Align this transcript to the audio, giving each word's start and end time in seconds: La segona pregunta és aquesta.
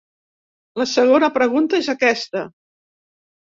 La 0.81 0.87
segona 0.93 1.29
pregunta 1.37 1.83
és 1.83 1.93
aquesta. 1.97 2.45